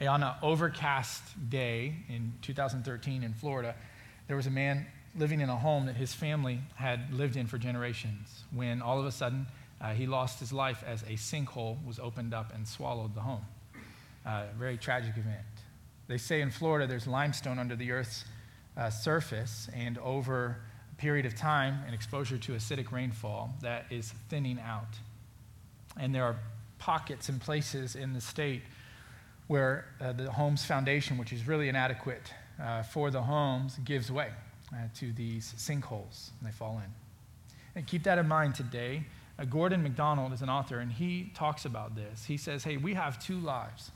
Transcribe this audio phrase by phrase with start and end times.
[0.00, 3.74] On an overcast day in 2013 in Florida,
[4.28, 4.86] there was a man
[5.16, 9.06] living in a home that his family had lived in for generations when all of
[9.06, 9.46] a sudden
[9.80, 13.44] uh, he lost his life as a sinkhole was opened up and swallowed the home.
[14.24, 15.44] Uh, very tragic event.
[16.06, 18.24] They say in Florida there's limestone under the earth's
[18.76, 20.58] uh, surface, and over
[20.92, 24.98] a period of time and exposure to acidic rainfall, that is thinning out.
[25.98, 26.36] And there are
[26.78, 28.62] pockets and places in the state
[29.48, 34.30] where uh, the home's foundation, which is really inadequate uh, for the homes, gives way
[34.72, 36.92] uh, to these sinkholes and they fall in.
[37.74, 39.04] And keep that in mind today.
[39.38, 42.24] Uh, Gordon MacDonald is an author, and he talks about this.
[42.24, 43.90] He says, Hey, we have two lives.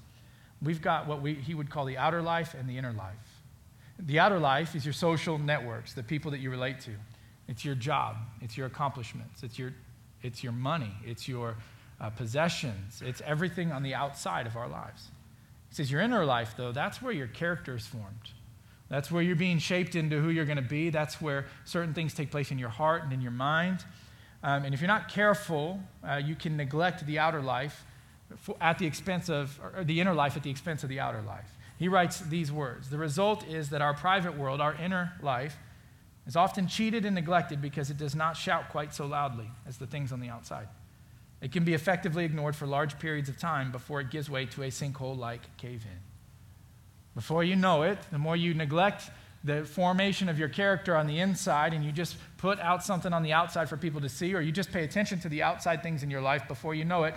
[0.62, 3.42] We've got what we, he would call the outer life and the inner life.
[3.98, 6.92] The outer life is your social networks, the people that you relate to.
[7.48, 9.73] It's your job, it's your accomplishments, it's your,
[10.23, 11.56] it's your money, it's your
[12.00, 15.09] uh, possessions, it's everything on the outside of our lives.
[15.73, 18.33] He says, Your inner life, though, that's where your character is formed.
[18.91, 20.91] That's where you're being shaped into who you're going to be.
[20.91, 23.83] That's where certain things take place in your heart and in your mind.
[24.43, 27.87] Um, and if you're not careful, uh, you can neglect the outer life
[28.61, 31.56] at the expense of, or the inner life at the expense of the outer life.
[31.78, 35.56] He writes these words The result is that our private world, our inner life,
[36.27, 39.87] is often cheated and neglected because it does not shout quite so loudly as the
[39.87, 40.69] things on the outside.
[41.42, 44.62] It can be effectively ignored for large periods of time before it gives way to
[44.62, 45.98] a sinkhole like cave in.
[47.16, 49.10] Before you know it, the more you neglect
[49.44, 53.24] the formation of your character on the inside and you just put out something on
[53.24, 56.04] the outside for people to see, or you just pay attention to the outside things
[56.04, 57.14] in your life before you know it,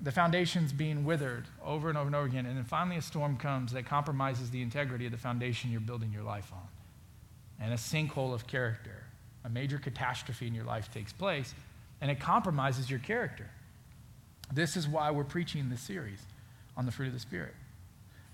[0.00, 2.46] the foundation's being withered over and over and over again.
[2.46, 6.10] And then finally, a storm comes that compromises the integrity of the foundation you're building
[6.10, 6.66] your life on.
[7.60, 9.04] And a sinkhole of character,
[9.44, 11.54] a major catastrophe in your life takes place,
[12.02, 13.48] and it compromises your character.
[14.52, 16.18] This is why we're preaching this series
[16.76, 17.54] on the fruit of the Spirit.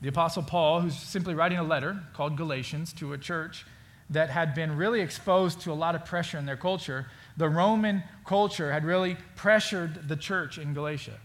[0.01, 3.67] The Apostle Paul, who's simply writing a letter called Galatians to a church
[4.11, 8.03] that had been really exposed to a lot of pressure in their culture, the Roman
[8.25, 11.19] culture had really pressured the church in Galatia.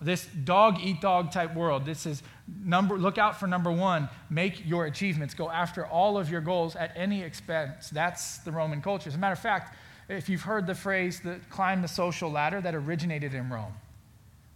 [0.00, 1.86] This dog eat dog type world.
[1.86, 2.22] This is
[2.64, 6.74] number look out for number 1, make your achievements, go after all of your goals
[6.74, 7.90] at any expense.
[7.90, 9.08] That's the Roman culture.
[9.08, 9.76] As a matter of fact,
[10.08, 13.74] if you've heard the phrase that climb the social ladder that originated in Rome.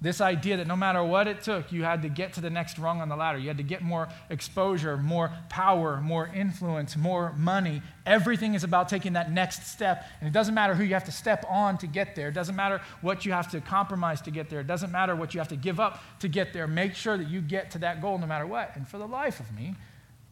[0.03, 2.79] This idea that no matter what it took, you had to get to the next
[2.79, 3.39] rung on the ladder.
[3.39, 7.83] You had to get more exposure, more power, more influence, more money.
[8.07, 10.07] Everything is about taking that next step.
[10.21, 12.29] And it doesn't matter who you have to step on to get there.
[12.29, 14.61] It doesn't matter what you have to compromise to get there.
[14.61, 16.67] It doesn't matter what you have to give up to get there.
[16.67, 18.75] Make sure that you get to that goal no matter what.
[18.77, 19.75] And for the life of me,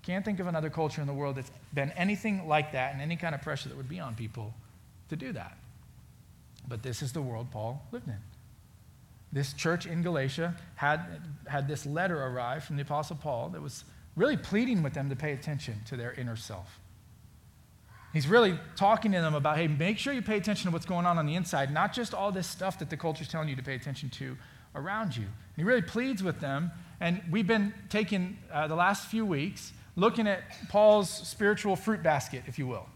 [0.02, 3.16] can't think of another culture in the world that's been anything like that and any
[3.16, 4.54] kind of pressure that would be on people
[5.08, 5.56] to do that.
[6.66, 8.18] But this is the world Paul lived in.
[9.32, 11.00] This church in Galatia had,
[11.46, 13.84] had this letter arrive from the Apostle Paul that was
[14.16, 16.80] really pleading with them to pay attention to their inner self.
[18.12, 21.04] He's really talking to them about, hey, make sure you pay attention to what's going
[21.04, 23.62] on on the inside, not just all this stuff that the culture's telling you to
[23.62, 24.36] pay attention to
[24.74, 25.24] around you.
[25.24, 26.70] And he really pleads with them.
[27.00, 32.44] And we've been taking uh, the last few weeks looking at Paul's spiritual fruit basket,
[32.46, 32.86] if you will.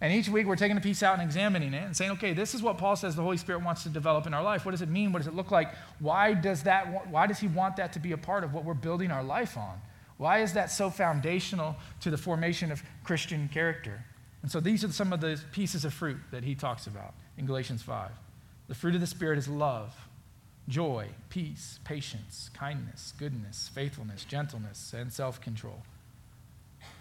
[0.00, 2.54] And each week we're taking a piece out and examining it and saying, okay, this
[2.54, 4.64] is what Paul says the Holy Spirit wants to develop in our life.
[4.64, 5.12] What does it mean?
[5.12, 5.74] What does it look like?
[5.98, 8.74] Why does that why does he want that to be a part of what we're
[8.74, 9.80] building our life on?
[10.16, 14.04] Why is that so foundational to the formation of Christian character?
[14.42, 17.46] And so these are some of the pieces of fruit that he talks about in
[17.46, 18.10] Galatians 5.
[18.68, 19.94] The fruit of the Spirit is love,
[20.68, 25.82] joy, peace, patience, kindness, goodness, faithfulness, gentleness, and self control.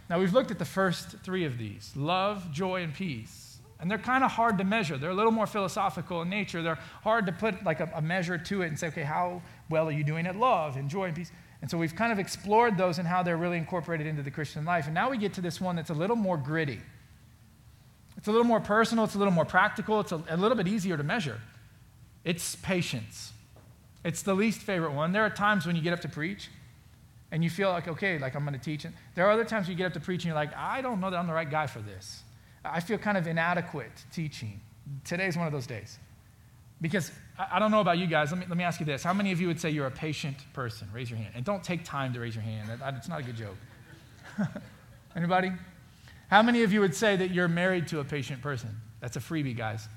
[0.09, 3.50] Now, we've looked at the first three of these love, joy, and peace.
[3.80, 4.97] And they're kind of hard to measure.
[4.97, 6.62] They're a little more philosophical in nature.
[6.62, 9.88] They're hard to put like a, a, measure to it and say, okay, how well
[9.88, 11.31] are you doing at love and joy and peace?
[11.62, 14.66] And so we've kind of explored those and how they're really incorporated into the Christian
[14.66, 14.86] life.
[14.86, 16.81] And now we get to this one that's a little more gritty.
[18.18, 20.68] It's a little more personal, it's a little more practical, it's a, a little bit
[20.68, 21.40] easier to measure.
[22.26, 23.32] It's patience.
[24.03, 25.14] It's the least favorite one.
[25.14, 26.50] There are times when you get up to preach
[27.31, 28.91] and you feel like, okay, like I'm going to teach it.
[29.16, 31.09] There are other times you get up to preach and you're like, I don't know
[31.09, 32.23] that I'm the right guy for this.
[32.66, 34.59] I feel kind of inadequate teaching.
[35.03, 35.99] Today's one of those days.
[36.81, 37.11] Because
[37.52, 38.31] I don't know about you guys.
[38.31, 39.03] Let me, let me ask you this.
[39.03, 40.87] How many of you would say you're a patient person?
[40.93, 41.34] Raise your hand.
[41.35, 42.70] And don't take time to raise your hand.
[42.97, 43.58] It's not a good joke.
[45.16, 45.52] Anybody?
[46.29, 48.70] How many of you would say that you're married to a patient person?
[49.02, 49.87] That's a freebie, guys.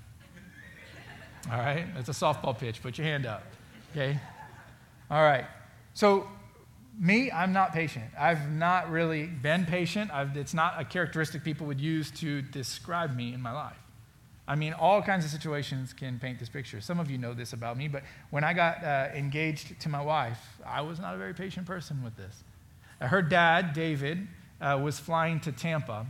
[1.50, 1.86] All right?
[1.94, 2.82] That's a softball pitch.
[2.82, 3.44] Put your hand up.
[3.92, 4.18] Okay?
[5.10, 5.44] All right.
[5.94, 6.26] So
[6.98, 8.04] me, I'm not patient.
[8.18, 10.10] I've not really been patient.
[10.12, 13.76] I've, it's not a characteristic people would use to describe me in my life.
[14.46, 16.80] I mean, all kinds of situations can paint this picture.
[16.80, 20.02] Some of you know this about me, but when I got uh, engaged to my
[20.02, 22.42] wife, I was not a very patient person with this.
[23.00, 24.26] Uh, her dad, David,
[24.60, 26.06] uh, was flying to Tampa,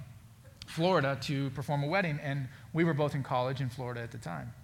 [0.66, 4.18] Florida, to perform a wedding, and we were both in college in Florida at the
[4.18, 4.54] time.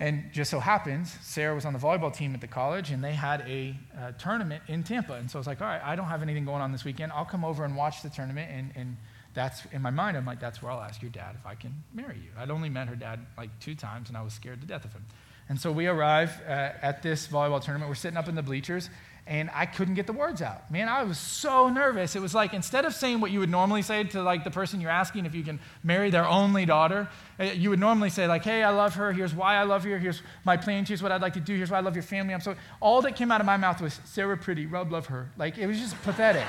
[0.00, 3.12] And just so happens, Sarah was on the volleyball team at the college, and they
[3.12, 5.14] had a uh, tournament in Tampa.
[5.14, 7.12] And so I was like, all right, I don't have anything going on this weekend.
[7.12, 8.50] I'll come over and watch the tournament.
[8.50, 8.96] And, and
[9.34, 11.72] that's in my mind, I'm like, that's where I'll ask your dad if I can
[11.94, 12.30] marry you.
[12.36, 14.92] I'd only met her dad like two times, and I was scared to death of
[14.92, 15.04] him.
[15.52, 17.90] And so we arrive uh, at this volleyball tournament.
[17.90, 18.88] We're sitting up in the bleachers,
[19.26, 20.70] and I couldn't get the words out.
[20.70, 22.16] Man, I was so nervous.
[22.16, 24.80] It was like instead of saying what you would normally say to like the person
[24.80, 27.06] you're asking if you can marry their only daughter,
[27.38, 29.12] eh, you would normally say like, "Hey, I love her.
[29.12, 29.98] Here's why I love her.
[29.98, 30.86] Here's my plan.
[30.86, 31.54] Here's what I'd like to do.
[31.54, 33.78] Here's why I love your family." I'm so all that came out of my mouth
[33.82, 35.30] was Sarah Pretty, rub, love her.
[35.36, 36.46] Like it was just pathetic.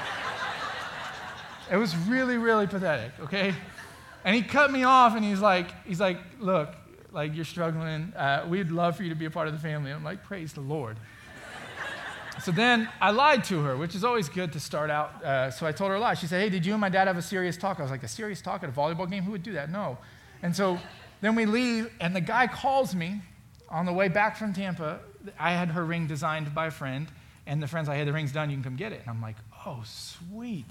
[1.69, 3.11] it was really, really pathetic.
[3.19, 3.53] Okay,
[4.23, 6.73] and he cut me off, and he's like, he's like, "Look,
[7.13, 8.11] like you're struggling.
[8.15, 10.51] Uh, we'd love for you to be a part of the family." I'm like, "Praise
[10.53, 10.97] the Lord."
[12.41, 15.23] So then I lied to her, which is always good to start out.
[15.23, 16.15] Uh, so I told her a lie.
[16.15, 17.79] She said, Hey, did you and my dad have a serious talk?
[17.79, 19.23] I was like, A serious talk at a volleyball game?
[19.23, 19.69] Who would do that?
[19.69, 19.97] No.
[20.41, 20.79] And so
[21.21, 23.21] then we leave, and the guy calls me
[23.69, 24.99] on the way back from Tampa.
[25.39, 27.07] I had her ring designed by a friend,
[27.45, 28.49] and the friend's like, Hey, the ring's done.
[28.49, 29.01] You can come get it.
[29.01, 30.67] And I'm like, Oh, sweet.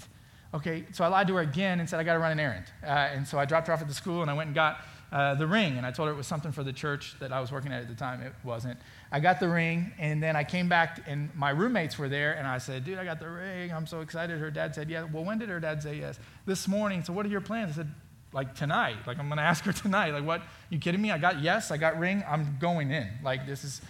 [0.53, 2.65] Okay, so I lied to her again and said I got to run an errand.
[2.83, 4.81] Uh, and so I dropped her off at the school, and I went and got
[5.13, 5.77] uh, the ring.
[5.77, 7.83] And I told her it was something for the church that I was working at
[7.83, 8.21] at the time.
[8.23, 8.79] It wasn't.
[9.11, 12.47] I got the ring, and then I came back, and my roommates were there, and
[12.47, 13.71] I said, Dude, I got the ring.
[13.71, 14.39] I'm so excited.
[14.39, 15.05] Her dad said, Yeah.
[15.05, 16.19] Well, when did her dad say yes?
[16.47, 17.03] This morning.
[17.03, 17.73] So, what are your plans?
[17.73, 17.93] I said,
[18.33, 18.97] Like tonight.
[19.05, 20.11] Like, I'm going to ask her tonight.
[20.11, 20.41] Like, what?
[20.71, 21.11] You kidding me?
[21.11, 22.23] I got yes, I got ring.
[22.27, 23.07] I'm going in.
[23.23, 23.81] Like, this is,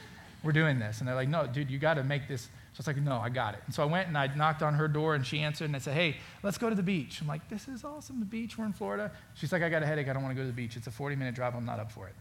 [0.44, 1.00] we're doing this.
[1.00, 2.50] And they're like, No, dude, you got to make this.
[2.74, 3.62] So it's like, no, I got it.
[3.68, 5.80] And so I went and I knocked on her door and she answered and I
[5.80, 7.22] said, hey, let's go to the beach.
[7.22, 8.58] I'm like, this is awesome, the beach.
[8.58, 9.12] We're in Florida.
[9.36, 10.10] She's like, I got a headache.
[10.10, 10.76] I don't want to go to the beach.
[10.76, 11.54] It's a 40 minute drive.
[11.54, 12.16] I'm not up for it.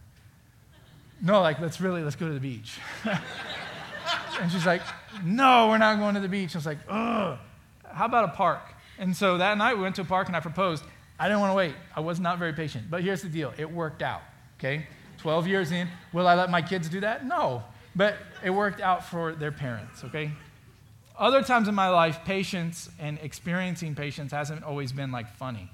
[1.23, 2.77] No, like, let's really, let's go to the beach.
[4.39, 4.81] and she's like,
[5.23, 6.55] no, we're not going to the beach.
[6.55, 7.39] I was like, ugh,
[7.91, 8.61] how about a park?
[8.99, 10.83] And so that night we went to a park and I proposed.
[11.19, 11.75] I didn't want to wait.
[11.95, 12.91] I was not very patient.
[12.91, 14.21] But here's the deal it worked out,
[14.59, 14.85] okay?
[15.17, 15.87] 12 years in.
[16.11, 17.25] Will I let my kids do that?
[17.25, 17.63] No.
[17.95, 20.31] But it worked out for their parents, okay?
[21.17, 25.69] Other times in my life, patience and experiencing patience hasn't always been like funny.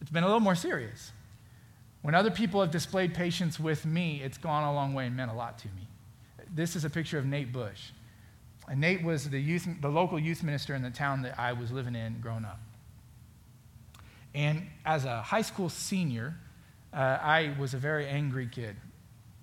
[0.00, 1.12] It's been a little more serious.
[2.02, 5.30] When other people have displayed patience with me, it's gone a long way and meant
[5.30, 5.88] a lot to me.
[6.54, 7.90] This is a picture of Nate Bush.
[8.68, 11.70] And Nate was the, youth, the local youth minister in the town that I was
[11.70, 12.60] living in growing up.
[14.34, 16.34] And as a high school senior,
[16.92, 18.76] uh, I was a very angry kid.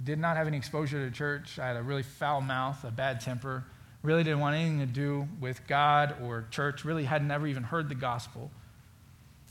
[0.03, 1.59] Did not have any exposure to church.
[1.59, 3.63] I had a really foul mouth, a bad temper.
[4.01, 6.83] Really didn't want anything to do with God or church.
[6.83, 8.51] Really had never even heard the gospel.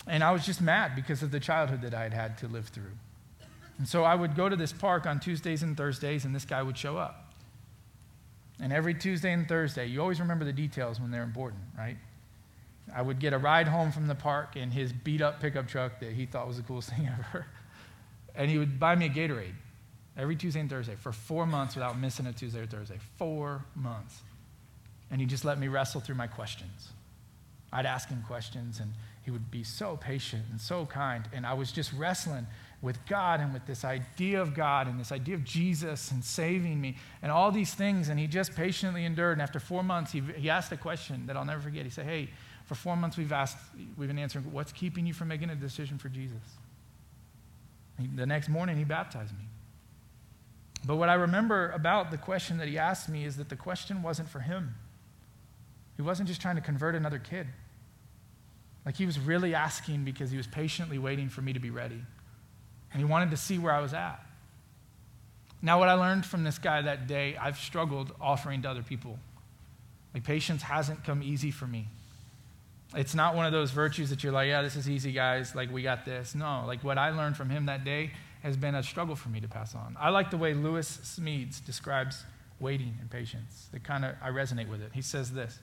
[0.06, 2.66] And I was just mad because of the childhood that I had had to live
[2.69, 2.90] through.
[3.78, 6.62] And so I would go to this park on Tuesdays and Thursdays, and this guy
[6.62, 7.32] would show up.
[8.60, 11.96] And every Tuesday and Thursday, you always remember the details when they're important, right?
[12.94, 16.00] I would get a ride home from the park in his beat up pickup truck
[16.00, 17.46] that he thought was the coolest thing ever.
[18.34, 19.54] And he would buy me a Gatorade
[20.17, 22.99] every Tuesday and Thursday for four months without missing a Tuesday or Thursday.
[23.17, 24.20] Four months.
[25.11, 26.91] And he just let me wrestle through my questions.
[27.73, 28.93] I'd ask him questions, and
[29.25, 31.26] he would be so patient and so kind.
[31.32, 32.47] And I was just wrestling
[32.82, 36.81] with God and with this idea of God and this idea of Jesus and saving
[36.81, 38.09] me and all these things.
[38.09, 39.33] And he just patiently endured.
[39.33, 41.85] And after four months, he, he asked a question that I'll never forget.
[41.85, 42.28] He said, Hey,
[42.66, 43.59] for four months we've asked,
[43.97, 46.40] we've been answering, what's keeping you from making a decision for Jesus?
[48.00, 49.45] He, the next morning, he baptized me.
[50.85, 54.03] But what I remember about the question that he asked me is that the question
[54.03, 54.75] wasn't for him.
[55.97, 57.47] He wasn't just trying to convert another kid.
[58.85, 62.03] Like he was really asking because he was patiently waiting for me to be ready.
[62.93, 64.27] And he wanted to see where I was at.
[65.65, 69.21] Now, what I learned from this guy that day, I've struggled offering to other people.
[70.12, 71.87] Like, patience hasn't come easy for me.
[72.95, 75.55] It's not one of those virtues that you're like, yeah, this is easy, guys.
[75.55, 76.35] Like, we got this.
[76.35, 78.11] No, like, what I learned from him that day
[78.42, 79.96] has been a struggle for me to pass on.
[79.99, 82.25] I like the way Lewis Smedes describes
[82.58, 83.68] waiting and patience.
[83.72, 84.90] It kind of, I resonate with it.
[84.92, 85.61] He says this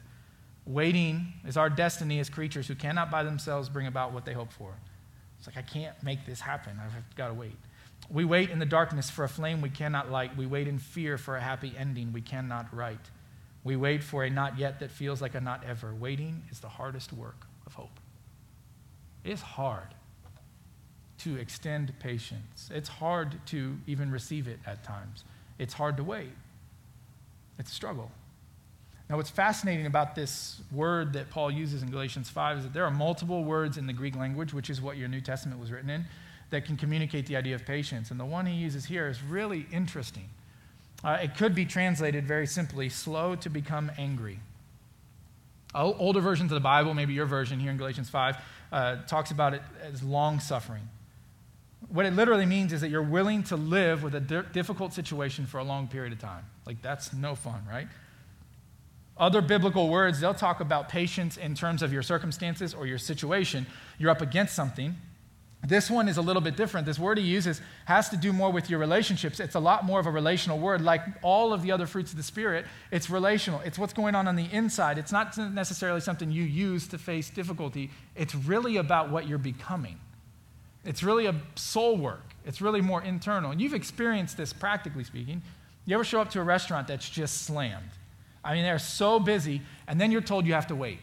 [0.65, 4.51] Waiting is our destiny as creatures who cannot by themselves bring about what they hope
[4.51, 4.75] for.
[5.37, 6.79] It's like, I can't make this happen.
[6.83, 7.55] I've got to wait.
[8.09, 10.35] We wait in the darkness for a flame we cannot light.
[10.37, 13.09] We wait in fear for a happy ending we cannot write.
[13.63, 15.93] We wait for a not yet that feels like a not ever.
[15.93, 17.99] Waiting is the hardest work of hope.
[19.23, 19.93] It's hard
[21.19, 25.23] to extend patience, it's hard to even receive it at times.
[25.57, 26.31] It's hard to wait,
[27.57, 28.11] it's a struggle.
[29.09, 32.85] Now, what's fascinating about this word that Paul uses in Galatians 5 is that there
[32.85, 35.89] are multiple words in the Greek language, which is what your New Testament was written
[35.89, 36.05] in,
[36.51, 38.11] that can communicate the idea of patience.
[38.11, 40.29] And the one he uses here is really interesting.
[41.03, 44.39] Uh, it could be translated very simply slow to become angry.
[45.73, 48.37] Older versions of the Bible, maybe your version here in Galatians 5,
[48.71, 50.87] uh, talks about it as long suffering.
[51.89, 55.45] What it literally means is that you're willing to live with a di- difficult situation
[55.45, 56.45] for a long period of time.
[56.65, 57.87] Like, that's no fun, right?
[59.17, 63.65] Other biblical words, they'll talk about patience in terms of your circumstances or your situation.
[63.97, 64.95] You're up against something,
[65.67, 66.85] this one is a little bit different.
[66.85, 69.39] This word he uses has to do more with your relationships.
[69.41, 70.81] It's a lot more of a relational word.
[70.81, 73.59] Like all of the other fruits of the Spirit, it's relational.
[73.65, 74.97] It's what's going on on the inside.
[74.97, 77.91] It's not necessarily something you use to face difficulty.
[78.15, 79.99] It's really about what you're becoming.
[80.89, 83.51] It's really a soul work, it's really more internal.
[83.51, 85.43] And you've experienced this practically speaking.
[85.85, 87.91] You ever show up to a restaurant that's just slammed?
[88.43, 90.97] I mean, they're so busy, and then you're told you have to wait.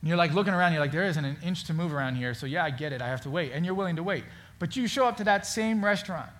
[0.00, 2.32] And you're like looking around, you're like, there isn't an inch to move around here,
[2.32, 3.52] so yeah, I get it, I have to wait.
[3.52, 4.24] And you're willing to wait.
[4.58, 6.30] But you show up to that same restaurant,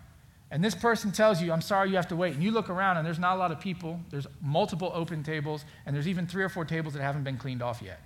[0.51, 2.33] and this person tells you, I'm sorry, you have to wait.
[2.33, 5.67] And you look around, and there's not a lot of people, there's multiple open tables,
[5.85, 8.01] and there's even three or four tables that haven't been cleaned off yet.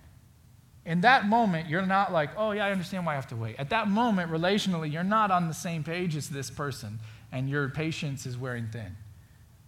[0.87, 3.57] In that moment, you're not like, oh, yeah, I understand why I have to wait.
[3.59, 7.01] At that moment, relationally, you're not on the same page as this person,
[7.33, 8.97] and your patience is wearing thin.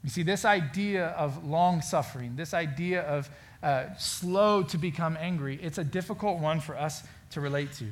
[0.05, 3.29] You see, this idea of long suffering, this idea of
[3.65, 7.87] uh, slow to become angry, it's a difficult one for us to relate to.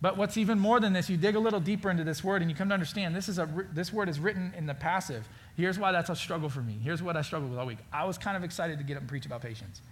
[0.00, 2.50] But what's even more than this, you dig a little deeper into this word and
[2.50, 5.28] you come to understand this, is a, this word is written in the passive.
[5.58, 6.78] Here's why that's a struggle for me.
[6.82, 7.78] Here's what I struggled with all week.
[7.92, 9.82] I was kind of excited to get up and preach about patience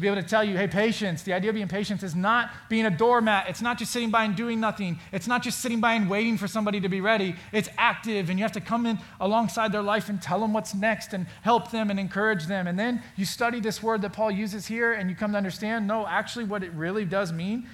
[0.00, 2.50] to be able to tell you, hey, patience, the idea of being patient is not
[2.70, 3.48] being a doormat.
[3.48, 4.98] It's not just sitting by and doing nothing.
[5.12, 7.36] It's not just sitting by and waiting for somebody to be ready.
[7.52, 10.74] It's active, and you have to come in alongside their life and tell them what's
[10.74, 12.66] next and help them and encourage them.
[12.66, 15.86] And then you study this word that Paul uses here, and you come to understand
[15.86, 17.68] no, actually, what it really does mean,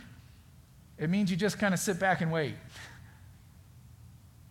[0.99, 2.57] it means you just kind of sit back and wait.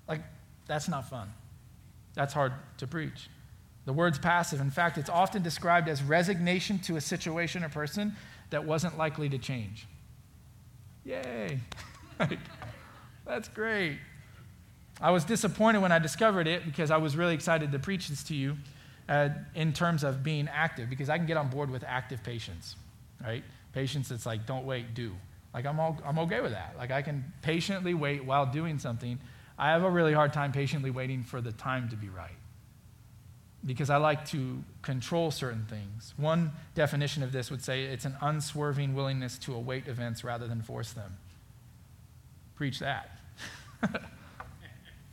[0.08, 0.22] Like,
[0.65, 1.29] that's not fun.
[2.13, 3.29] That's hard to preach.
[3.86, 4.60] The word's passive.
[4.62, 8.15] In fact, it's often described as resignation to a situation or person
[8.50, 9.88] that wasn't likely to change.
[11.04, 11.60] Yay!
[13.25, 14.00] That's great.
[15.00, 18.24] I was disappointed when I discovered it because I was really excited to preach this
[18.24, 18.56] to you
[19.08, 22.75] uh, in terms of being active because I can get on board with active patience,
[23.24, 23.44] right?
[23.74, 25.13] Patience that's like, don't wait, do.
[25.54, 26.75] Like, I'm, all, I'm okay with that.
[26.77, 29.20] Like, I can patiently wait while doing something.
[29.60, 32.36] I have a really hard time patiently waiting for the time to be right
[33.65, 36.13] because I like to control certain things.
[36.17, 40.62] One definition of this would say it's an unswerving willingness to await events rather than
[40.62, 41.17] force them.
[42.55, 43.19] Preach that.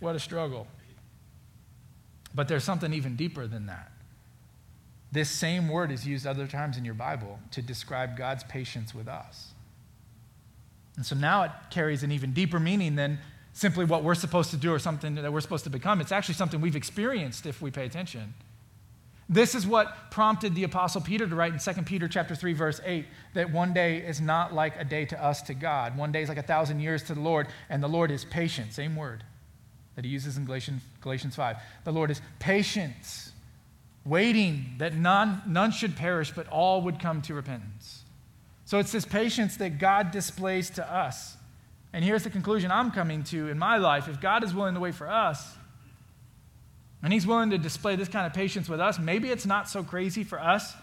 [0.00, 0.66] what a struggle.
[2.34, 3.90] But there's something even deeper than that.
[5.10, 9.08] This same word is used other times in your Bible to describe God's patience with
[9.08, 9.52] us.
[10.96, 13.18] And so now it carries an even deeper meaning than
[13.52, 16.00] simply what we're supposed to do or something that we're supposed to become.
[16.00, 18.34] It's actually something we've experienced if we pay attention.
[19.28, 22.80] This is what prompted the apostle Peter to write in 2 Peter chapter 3 verse
[22.84, 25.96] 8 that one day is not like a day to us to God.
[25.96, 28.72] One day is like a thousand years to the Lord and the Lord is patient,
[28.72, 29.24] same word
[29.94, 31.56] that he uses in Galatians, Galatians 5.
[31.84, 33.32] The Lord is patience,
[34.04, 38.02] waiting that none, none should perish but all would come to repentance.
[38.64, 41.36] So it's this patience that God displays to us.
[41.92, 44.08] And here's the conclusion I'm coming to in my life.
[44.08, 45.54] If God is willing to wait for us,
[47.02, 49.82] and He's willing to display this kind of patience with us, maybe it's not so
[49.82, 50.74] crazy for us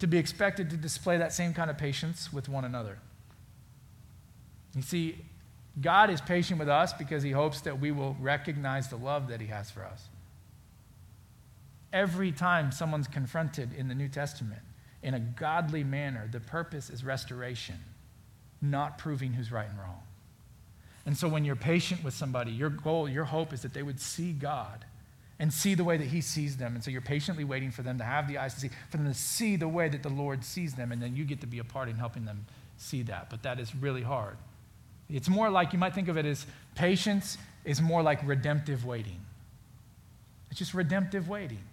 [0.00, 2.98] to be expected to display that same kind of patience with one another.
[4.74, 5.24] You see,
[5.80, 9.40] God is patient with us because He hopes that we will recognize the love that
[9.40, 10.08] He has for us.
[11.92, 14.60] Every time someone's confronted in the New Testament
[15.02, 17.76] in a godly manner, the purpose is restoration,
[18.60, 20.02] not proving who's right and wrong.
[21.08, 23.98] And so when you're patient with somebody, your goal, your hope is that they would
[23.98, 24.84] see God
[25.38, 26.74] and see the way that He sees them.
[26.74, 29.06] And so you're patiently waiting for them to have the eyes to see, for them
[29.06, 31.60] to see the way that the Lord sees them, and then you get to be
[31.60, 32.44] a part in helping them
[32.76, 33.30] see that.
[33.30, 34.36] But that is really hard.
[35.08, 39.24] It's more like you might think of it as patience is more like redemptive waiting.
[40.50, 41.64] It's just redemptive waiting.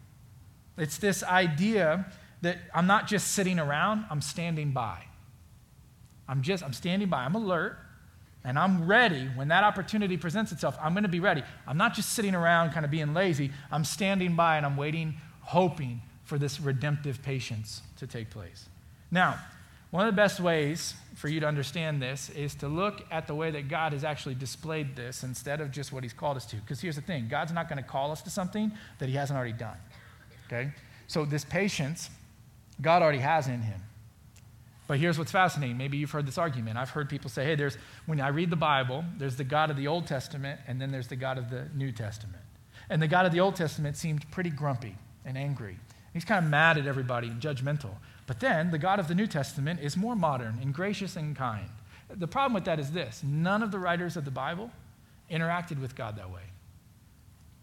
[0.77, 2.06] It's this idea
[2.42, 5.04] that I'm not just sitting around, I'm standing by.
[6.25, 7.25] I'm just, I'm standing by.
[7.25, 7.80] I'm alert
[8.45, 10.77] and I'm ready when that opportunity presents itself.
[10.79, 11.43] I'm going to be ready.
[11.67, 13.51] I'm not just sitting around kind of being lazy.
[13.71, 18.67] I'm standing by and I'm waiting, hoping for this redemptive patience to take place.
[19.09, 19.39] Now,
[19.89, 23.33] one of the best ways for you to understand this is to look at the
[23.33, 26.57] way that God has actually displayed this instead of just what He's called us to.
[26.57, 29.37] Because here's the thing God's not going to call us to something that He hasn't
[29.37, 29.77] already done.
[30.47, 30.71] Okay?
[31.07, 32.09] So, this patience,
[32.81, 33.79] God already has in Him.
[34.88, 35.77] But here's what's fascinating.
[35.77, 36.77] Maybe you've heard this argument.
[36.77, 39.77] I've heard people say, hey, there's, when I read the Bible, there's the God of
[39.77, 42.44] the Old Testament, and then there's the God of the New Testament.
[42.89, 45.77] And the God of the Old Testament seemed pretty grumpy and angry.
[46.13, 47.96] He's kind of mad at everybody and judgmental.
[48.27, 51.70] But then the God of the New Testament is more modern and gracious and kind.
[52.10, 54.72] The problem with that is this none of the writers of the Bible
[55.30, 56.42] interacted with God that way.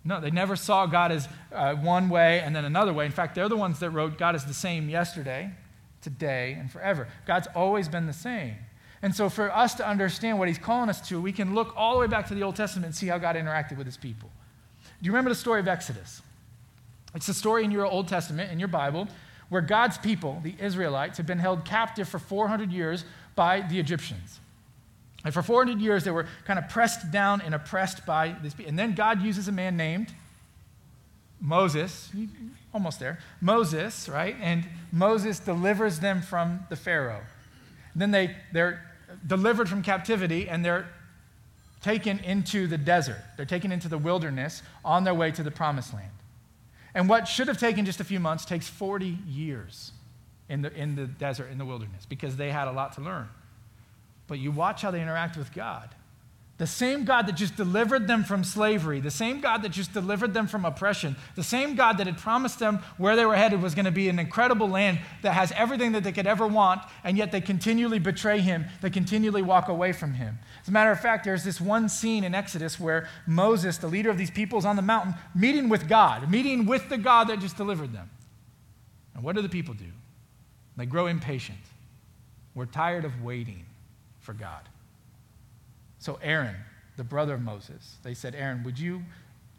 [0.04, 3.06] No, they never saw God as uh, one way and then another way.
[3.06, 5.52] In fact, they're the ones that wrote God is the same yesterday,
[6.02, 7.08] today, and forever.
[7.26, 8.56] God's always been the same.
[9.00, 11.94] And so, for us to understand what he's calling us to, we can look all
[11.94, 14.30] the way back to the Old Testament and see how God interacted with his people.
[14.84, 16.22] Do you remember the story of Exodus?
[17.14, 19.08] It's a story in your Old Testament, in your Bible,
[19.48, 23.04] where God's people, the Israelites, have been held captive for 400 years
[23.34, 24.40] by the Egyptians.
[25.24, 28.70] And for 400 years, they were kind of pressed down and oppressed by these people.
[28.70, 30.12] And then God uses a man named
[31.42, 32.10] Moses,
[32.72, 34.36] almost there, Moses, right?
[34.40, 37.20] And Moses delivers them from the Pharaoh.
[37.94, 38.82] Then they, they're
[39.26, 40.86] delivered from captivity and they're
[41.82, 43.20] taken into the desert.
[43.36, 46.12] They're taken into the wilderness on their way to the promised land.
[46.94, 49.92] And what should have taken just a few months takes 40 years
[50.48, 53.28] in the, in the desert, in the wilderness, because they had a lot to learn
[54.32, 55.94] but you watch how they interact with God.
[56.58, 60.34] The same God that just delivered them from slavery, the same God that just delivered
[60.34, 63.74] them from oppression, the same God that had promised them where they were headed was
[63.74, 67.16] going to be an incredible land that has everything that they could ever want, and
[67.16, 70.38] yet they continually betray him, they continually walk away from him.
[70.60, 74.10] As a matter of fact, there's this one scene in Exodus where Moses, the leader
[74.10, 77.40] of these people, is on the mountain meeting with God, meeting with the God that
[77.40, 78.10] just delivered them.
[79.14, 79.86] And what do the people do?
[80.76, 81.58] They grow impatient.
[82.54, 83.64] We're tired of waiting
[84.20, 84.68] for God.
[86.02, 86.56] So, Aaron,
[86.96, 89.02] the brother of Moses, they said, Aaron, would you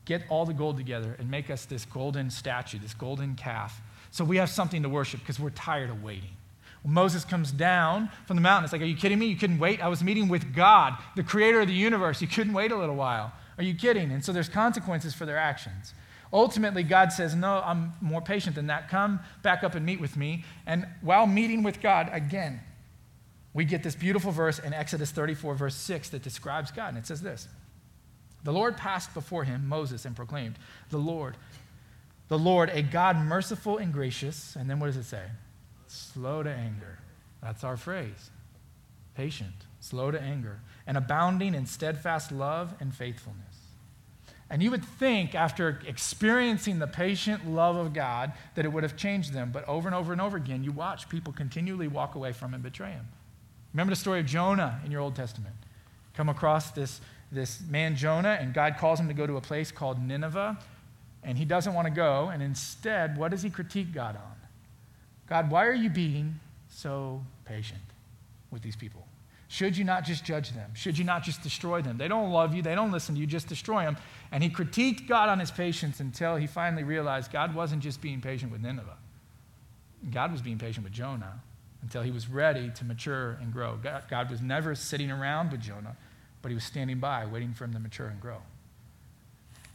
[0.04, 3.82] get all the gold together and make us this golden statue, this golden calf,
[4.12, 6.36] so we have something to worship because we're tired of waiting?
[6.84, 9.28] Moses comes down from the mountain, it's like, Are you kidding me?
[9.28, 9.82] You couldn't wait?
[9.82, 12.22] I was meeting with God, the creator of the universe.
[12.22, 13.32] You couldn't wait a little while.
[13.58, 14.12] Are you kidding?
[14.12, 15.94] And so there's consequences for their actions.
[16.34, 18.90] Ultimately, God says, No, I'm more patient than that.
[18.90, 20.44] Come back up and meet with me.
[20.66, 22.60] And while meeting with God, again,
[23.54, 26.90] we get this beautiful verse in Exodus 34, verse 6, that describes God.
[26.90, 27.48] And it says this
[28.44, 30.58] The Lord passed before him, Moses, and proclaimed,
[30.90, 31.38] The Lord,
[32.30, 34.56] the Lord, a God merciful and gracious.
[34.56, 35.26] And then what does it say?
[35.88, 37.00] Slow to anger.
[37.42, 38.32] That's our phrase.
[39.16, 43.54] Patient, slow to anger, and abounding in steadfast love and faithfulness.
[44.50, 48.96] And you would think, after experiencing the patient love of God, that it would have
[48.96, 49.52] changed them.
[49.52, 52.56] But over and over and over again, you watch people continually walk away from him
[52.56, 53.08] and betray him.
[53.74, 55.56] Remember the story of Jonah in your Old Testament.
[56.14, 59.72] Come across this, this man, Jonah, and God calls him to go to a place
[59.72, 60.58] called Nineveh,
[61.24, 62.30] and he doesn't want to go.
[62.32, 64.36] And instead, what does he critique God on?
[65.28, 67.82] God, why are you being so patient
[68.52, 69.08] with these people?
[69.48, 70.72] Should you not just judge them?
[70.74, 71.98] Should you not just destroy them?
[71.98, 73.98] They don't love you, they don't listen to you, just destroy them.
[74.32, 78.22] And he critiqued God on his patience until he finally realized God wasn't just being
[78.22, 78.98] patient with Nineveh,
[80.12, 81.42] God was being patient with Jonah
[81.84, 83.78] until he was ready to mature and grow.
[83.82, 85.96] God, God was never sitting around with Jonah,
[86.42, 88.38] but he was standing by, waiting for him to mature and grow.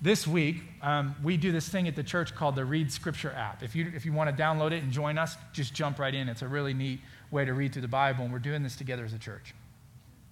[0.00, 3.62] This week, um, we do this thing at the church called the Read Scripture app.
[3.62, 6.28] If you, if you want to download it and join us, just jump right in.
[6.28, 9.04] It's a really neat way to read through the Bible, and we're doing this together
[9.04, 9.54] as a church.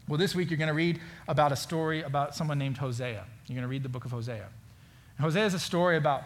[0.09, 3.25] Well, this week you're going to read about a story about someone named Hosea.
[3.49, 4.47] You're going to read the book of Hosea.
[5.19, 6.23] And Hosea is a story about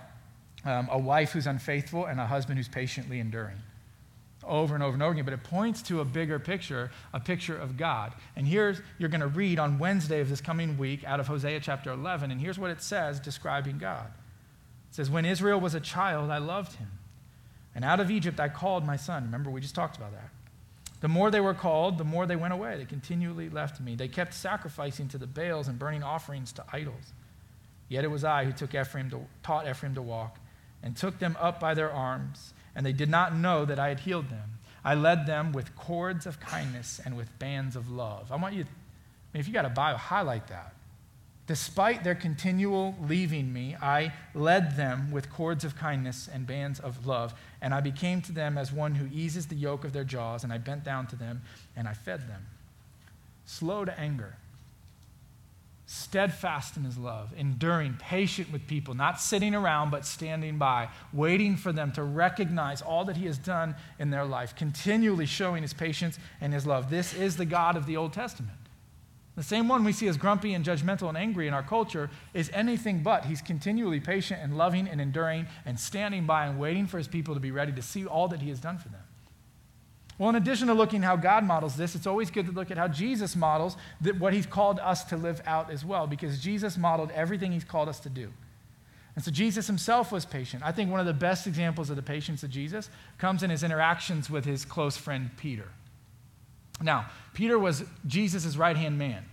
[0.67, 3.57] um, a wife who's unfaithful and a husband who's patiently enduring
[4.47, 7.57] over and over and over again, but it points to a bigger picture, a picture
[7.57, 8.13] of God.
[8.37, 11.61] And here's, you're going to read on Wednesday of this coming week out of Hosea
[11.61, 14.07] chapter 11, and here's what it says describing God.
[14.91, 16.89] It says, When Israel was a child, I loved him.
[17.75, 19.25] And out of Egypt I called my son.
[19.25, 20.31] Remember, we just talked about that.
[21.01, 22.77] The more they were called, the more they went away.
[22.77, 23.95] They continually left me.
[23.95, 27.15] They kept sacrificing to the Baals and burning offerings to idols.
[27.89, 30.39] Yet it was I who took Ephraim to, taught Ephraim to walk
[30.83, 34.01] and took them up by their arms and they did not know that I had
[34.01, 34.59] healed them.
[34.85, 38.33] I led them with cords of kindness and with bands of love.
[38.33, 38.67] I want you, I
[39.33, 40.75] mean, if you got a Bible, highlight that.
[41.47, 47.07] Despite their continual leaving me, I led them with cords of kindness and bands of
[47.07, 50.45] love, and I became to them as one who eases the yoke of their jaws,
[50.45, 51.43] and I bent down to them
[51.75, 52.47] and I fed them.
[53.47, 54.37] Slow to anger
[55.93, 61.57] steadfast in his love, enduring, patient with people, not sitting around, but standing by, waiting
[61.57, 65.75] for them to recognize all that he has done in their life, continually showing his
[65.75, 66.91] patience and his love.
[66.91, 68.57] This is the God of the Old Testament.
[69.35, 72.51] The same one we see as grumpy and judgmental and angry in our culture is
[72.55, 73.25] anything but.
[73.25, 77.35] He's continually patient and loving and enduring and standing by and waiting for his people
[77.35, 79.03] to be ready to see all that he has done for them.
[80.21, 82.77] Well, in addition to looking how God models this, it's always good to look at
[82.77, 86.77] how Jesus models that what he's called us to live out as well, because Jesus
[86.77, 88.31] modeled everything he's called us to do.
[89.17, 90.63] And so Jesus himself was patient.
[90.63, 93.63] I think one of the best examples of the patience of Jesus comes in his
[93.63, 95.69] interactions with his close friend Peter.
[96.83, 99.25] Now, Peter was Jesus' right hand man.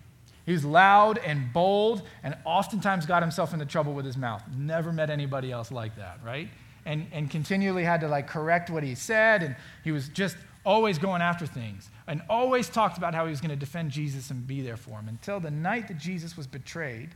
[0.45, 4.41] He was loud and bold and oftentimes got himself into trouble with his mouth.
[4.55, 6.47] Never met anybody else like that, right?
[6.85, 9.43] And, and continually had to like correct what he said.
[9.43, 10.37] And he was just
[10.67, 14.29] always going after things and always talked about how he was going to defend Jesus
[14.29, 17.09] and be there for him until the night that Jesus was betrayed.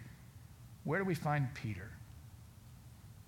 [0.86, 1.90] Where do we find Peter?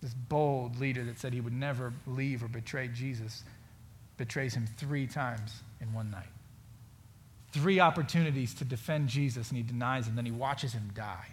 [0.02, 3.44] This bold leader that said he would never leave or betray Jesus
[4.16, 6.32] betrays him three times in one night.
[7.52, 10.16] Three opportunities to defend Jesus, and he denies him.
[10.16, 11.28] Then he watches him die.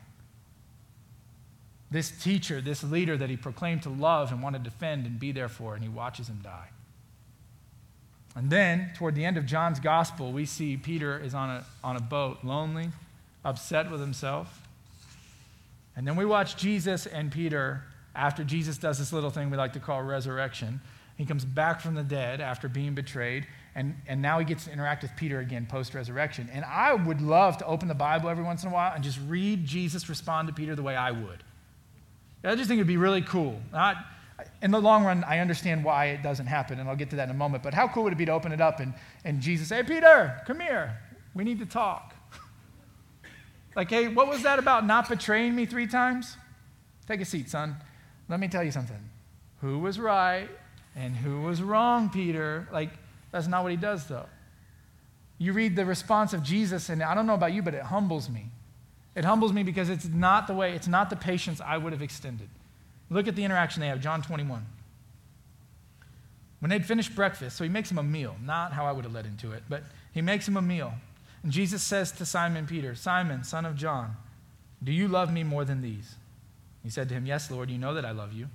[1.93, 5.33] This teacher, this leader that he proclaimed to love and want to defend and be
[5.33, 6.69] there for, and he watches him die.
[8.37, 11.97] And then, toward the end of John's gospel, we see Peter is on a, on
[11.97, 12.91] a boat, lonely,
[13.45, 14.63] upset with himself.
[15.97, 17.83] And then we watch Jesus and Peter,
[18.15, 20.81] after Jesus does this little thing we like to call resurrection.
[21.17, 24.73] He comes back from the dead after being betrayed, and, and now he gets to
[24.73, 26.49] interact with Peter again post resurrection.
[26.53, 29.19] And I would love to open the Bible every once in a while and just
[29.27, 31.43] read Jesus respond to Peter the way I would.
[32.43, 33.61] I just think it'd be really cool.
[33.71, 33.97] Not,
[34.63, 37.25] in the long run, I understand why it doesn't happen, and I'll get to that
[37.25, 37.63] in a moment.
[37.63, 38.93] But how cool would it be to open it up and,
[39.25, 40.99] and Jesus say, Hey, Peter, come here.
[41.35, 42.15] We need to talk.
[43.77, 46.37] like, hey, what was that about not betraying me three times?
[47.07, 47.77] Take a seat, son.
[48.29, 48.99] Let me tell you something.
[49.61, 50.49] Who was right
[50.97, 52.69] and who was wrong, Peter?
[52.73, 52.91] Like,
[53.33, 54.27] that's not what he does, though.
[55.39, 58.29] You read the response of Jesus, and I don't know about you, but it humbles
[58.29, 58.51] me.
[59.15, 62.03] It humbles me because it's not the way, it's not the patience I would have
[62.03, 62.49] extended.
[63.11, 64.65] Look at the interaction they have, John 21.
[66.61, 69.15] When they'd finished breakfast, so he makes him a meal, not how I would have
[69.15, 70.95] led into it, but he makes him a meal.
[71.43, 74.17] And Jesus says to Simon Peter, Simon, son of John,
[74.83, 76.15] do you love me more than these?
[76.83, 78.49] He said to him, Yes, Lord, you know that I love you.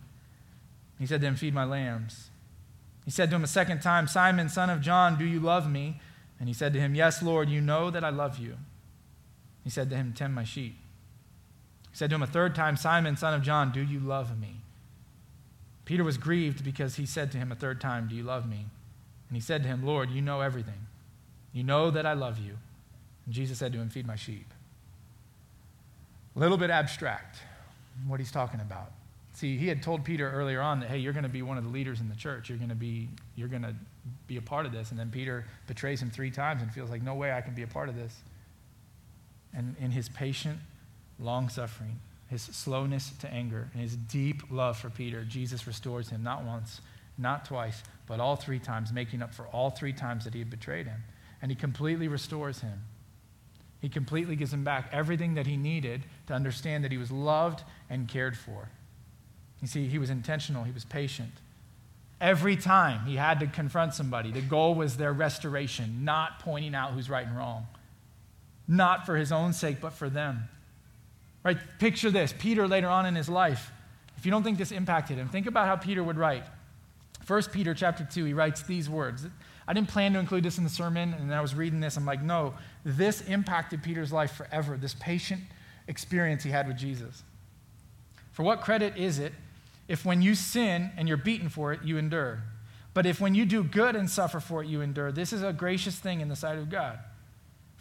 [1.00, 2.30] He said to him, Feed my lambs.
[3.04, 6.00] He said to him a second time, Simon, son of John, do you love me?
[6.40, 8.58] And he said to him, Yes, Lord, you know that I love you.
[9.64, 10.78] He said to him, Tend my sheep.
[11.96, 14.58] He said to him a third time, Simon, son of John, do you love me?
[15.86, 18.66] Peter was grieved because he said to him a third time, Do you love me?
[19.30, 20.88] And he said to him, Lord, you know everything.
[21.54, 22.58] You know that I love you.
[23.26, 24.54] And Jesus said to him, Feed my sheep.
[26.36, 27.38] A little bit abstract
[28.06, 28.92] what he's talking about.
[29.32, 31.64] See, he had told Peter earlier on that, hey, you're going to be one of
[31.64, 32.50] the leaders in the church.
[32.50, 33.74] You're going to be, you're going to
[34.28, 34.92] be a part of this.
[34.92, 37.64] And then Peter betrays him three times and feels like, no way I can be
[37.64, 38.18] a part of this.
[39.54, 40.60] And in his patient
[41.20, 46.24] long suffering, his slowness to anger, and his deep love for Peter, Jesus restores him
[46.24, 46.82] not once,
[47.18, 50.50] not twice, but all three times, making up for all three times that he had
[50.50, 51.04] betrayed him.
[51.42, 52.82] And he completely restores him.
[53.82, 57.64] He completely gives him back everything that he needed to understand that he was loved
[57.90, 58.70] and cared for.
[59.62, 61.32] You see, he was intentional, he was patient.
[62.20, 66.94] Every time he had to confront somebody, the goal was their restoration, not pointing out
[66.94, 67.68] who's right and wrong.
[68.68, 70.50] Not for his own sake, but for them.
[71.46, 71.58] Right?
[71.78, 73.72] Picture this Peter later on in his life.
[74.18, 76.44] If you don't think this impacted him, think about how Peter would write.
[77.28, 79.28] 1 Peter chapter 2, he writes these words.
[79.68, 81.98] I didn't plan to include this in the sermon, and I was reading this.
[81.98, 85.42] I'm like, no, this impacted Peter's life forever, this patient
[85.88, 87.24] experience he had with Jesus.
[88.32, 89.34] For what credit is it
[89.88, 92.42] if when you sin and you're beaten for it, you endure?
[92.94, 95.54] But if when you do good and suffer for it, you endure, this is a
[95.54, 97.00] gracious thing in the sight of God.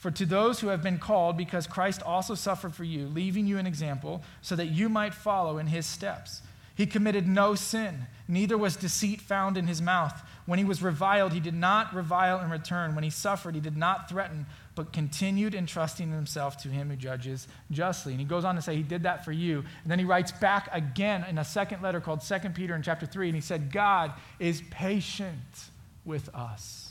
[0.04, 3.56] For to those who have been called, because Christ also suffered for you, leaving you
[3.56, 6.42] an example, so that you might follow in his steps.
[6.74, 10.12] He committed no sin, neither was deceit found in his mouth.
[10.44, 12.94] When he was reviled, he did not revile in return.
[12.94, 17.48] When he suffered, he did not threaten, but continued entrusting himself to him who judges
[17.70, 18.12] justly.
[18.12, 19.60] And he goes on to say he did that for you.
[19.60, 23.06] And then he writes back again in a second letter called 2 Peter in chapter
[23.06, 25.70] 3, and he said, God is patient
[26.04, 26.83] with us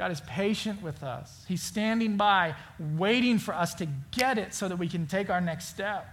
[0.00, 1.44] God is patient with us.
[1.46, 2.54] He's standing by,
[2.96, 6.08] waiting for us to get it so that we can take our next step.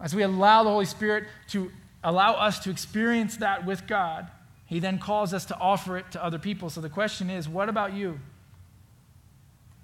[0.00, 1.72] As we allow the Holy Spirit to
[2.04, 4.28] allow us to experience that with God,
[4.66, 6.70] He then calls us to offer it to other people.
[6.70, 8.20] So the question is what about you?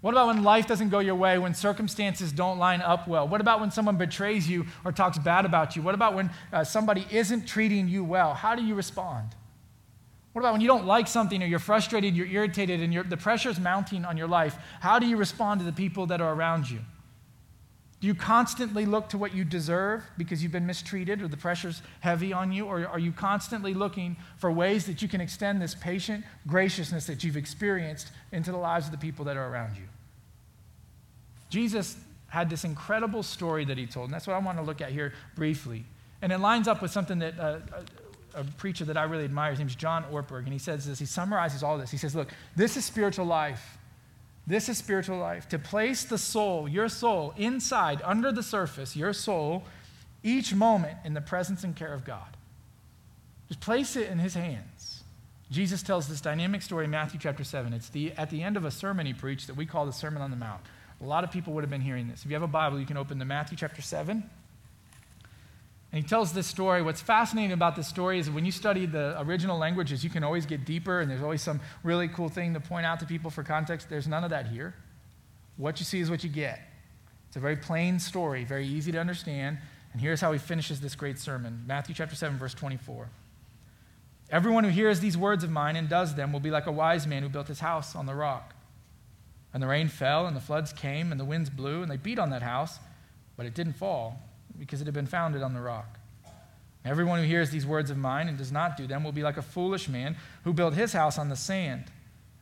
[0.02, 3.26] What about when life doesn't go your way, when circumstances don't line up well?
[3.26, 5.82] What about when someone betrays you or talks bad about you?
[5.82, 8.34] What about when uh, somebody isn't treating you well?
[8.34, 9.34] How do you respond?
[10.32, 13.16] What about when you don't like something or you're frustrated, you're irritated, and you're, the
[13.16, 14.56] pressure's mounting on your life?
[14.80, 16.80] How do you respond to the people that are around you?
[18.00, 21.82] Do you constantly look to what you deserve because you've been mistreated or the pressure's
[22.00, 22.64] heavy on you?
[22.64, 27.22] Or are you constantly looking for ways that you can extend this patient graciousness that
[27.22, 29.82] you've experienced into the lives of the people that are around you?
[31.50, 31.96] Jesus
[32.28, 34.92] had this incredible story that he told, and that's what I want to look at
[34.92, 35.84] here briefly.
[36.22, 37.58] And it lines up with something that uh,
[38.34, 41.06] a, preacher that I really admire, his name's John Ortberg, and he says this, he
[41.06, 41.90] summarizes all this.
[41.90, 43.78] He says, Look, this is spiritual life.
[44.46, 45.48] This is spiritual life.
[45.50, 49.64] To place the soul, your soul, inside, under the surface, your soul,
[50.22, 52.36] each moment in the presence and care of God.
[53.48, 55.02] Just place it in his hands.
[55.50, 57.72] Jesus tells this dynamic story in Matthew chapter 7.
[57.72, 60.22] It's the, at the end of a sermon he preached that we call the Sermon
[60.22, 60.62] on the Mount.
[61.00, 62.24] A lot of people would have been hearing this.
[62.24, 64.22] If you have a Bible, you can open to Matthew chapter 7.
[65.92, 66.82] And he tells this story.
[66.82, 70.46] What's fascinating about this story is when you study the original languages, you can always
[70.46, 73.42] get deeper, and there's always some really cool thing to point out to people for
[73.42, 73.88] context.
[73.88, 74.74] There's none of that here.
[75.56, 76.60] What you see is what you get.
[77.26, 79.58] It's a very plain story, very easy to understand.
[79.92, 83.08] And here's how he finishes this great sermon Matthew chapter 7, verse 24.
[84.30, 87.04] Everyone who hears these words of mine and does them will be like a wise
[87.04, 88.54] man who built his house on the rock.
[89.52, 92.20] And the rain fell, and the floods came, and the winds blew, and they beat
[92.20, 92.78] on that house,
[93.36, 94.22] but it didn't fall,
[94.60, 95.98] because it had been founded on the rock.
[96.84, 99.38] Everyone who hears these words of mine and does not do them will be like
[99.38, 101.86] a foolish man who built his house on the sand.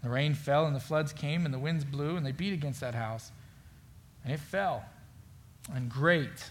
[0.03, 2.81] The rain fell, and the floods came, and the winds blew, and they beat against
[2.81, 3.33] that house,
[4.25, 4.85] and it fell.
[5.73, 6.51] And great,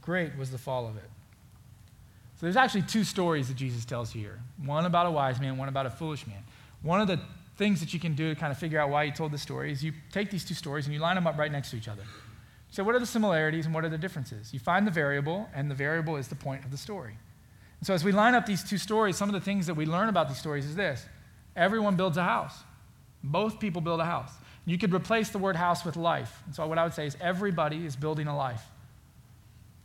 [0.00, 1.10] great was the fall of it.
[2.36, 5.68] So there's actually two stories that Jesus tells here one about a wise man, one
[5.68, 6.42] about a foolish man.
[6.82, 7.20] One of the
[7.56, 9.70] things that you can do to kind of figure out why he told the story
[9.70, 11.88] is you take these two stories and you line them up right next to each
[11.88, 12.02] other.
[12.72, 14.54] So, what are the similarities and what are the differences?
[14.54, 17.18] You find the variable, and the variable is the point of the story.
[17.78, 19.84] And so, as we line up these two stories, some of the things that we
[19.84, 21.04] learn about these stories is this
[21.54, 22.56] everyone builds a house,
[23.22, 24.32] both people build a house.
[24.64, 26.42] You could replace the word house with life.
[26.46, 28.64] And so, what I would say is everybody is building a life.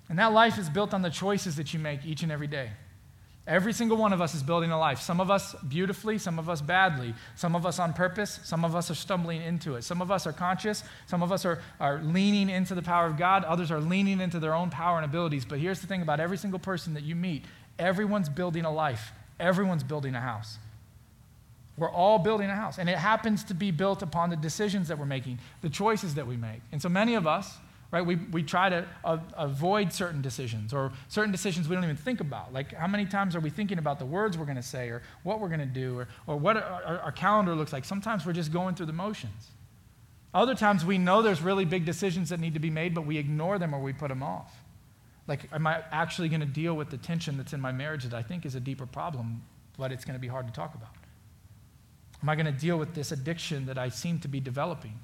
[0.08, 2.70] And that life is built on the choices that you make each and every day.
[3.48, 5.00] Every single one of us is building a life.
[5.00, 8.76] Some of us beautifully, some of us badly, some of us on purpose, some of
[8.76, 9.86] us are stumbling into it.
[9.86, 13.16] Some of us are conscious, some of us are, are leaning into the power of
[13.16, 15.46] God, others are leaning into their own power and abilities.
[15.46, 17.46] But here's the thing about every single person that you meet
[17.80, 20.58] everyone's building a life, everyone's building a house.
[21.78, 24.98] We're all building a house, and it happens to be built upon the decisions that
[24.98, 26.62] we're making, the choices that we make.
[26.72, 27.56] And so many of us,
[27.92, 28.06] right?
[28.06, 28.86] We, we try to
[29.38, 32.54] avoid certain decisions or certain decisions we don't even think about.
[32.54, 35.02] Like, how many times are we thinking about the words we're going to say or
[35.24, 37.86] what we're going to do or, or what our, our calendar looks like?
[37.86, 39.52] Sometimes we're just going through the motions.
[40.34, 43.18] Other times we know there's really big decisions that need to be made, but we
[43.18, 44.54] ignore them or we put them off.
[45.26, 48.14] Like, am I actually going to deal with the tension that's in my marriage that
[48.14, 49.44] I think is a deeper problem,
[49.78, 50.90] but it's going to be hard to talk about?
[52.22, 55.00] Am I going to deal with this addiction that I seem to be developing?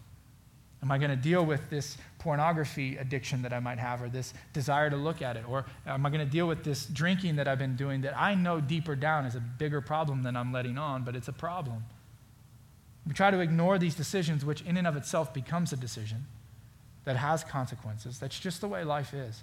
[0.84, 4.34] Am I going to deal with this pornography addiction that I might have, or this
[4.52, 5.46] desire to look at it?
[5.48, 8.36] Or am I going to deal with this drinking that I've been doing that I
[8.36, 11.86] know deeper down is a bigger problem than I'm letting on, but it's a problem?
[13.08, 16.26] We try to ignore these decisions, which in and of itself becomes a decision
[17.06, 18.20] that has consequences.
[18.20, 19.42] That's just the way life is.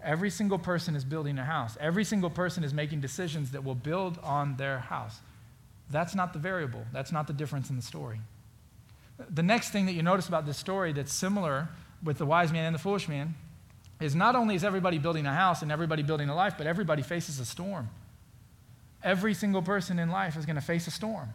[0.00, 3.74] Every single person is building a house, every single person is making decisions that will
[3.74, 5.18] build on their house.
[5.90, 8.20] That's not the variable, that's not the difference in the story.
[9.30, 11.68] The next thing that you notice about this story that's similar
[12.02, 13.34] with the wise man and the foolish man
[14.00, 17.02] is not only is everybody building a house and everybody building a life, but everybody
[17.02, 17.88] faces a storm.
[19.02, 21.28] Every single person in life is going to face a storm.